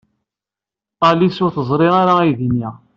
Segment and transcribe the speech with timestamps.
[1.09, 2.69] Alice ur teẓri ara aydi-nni.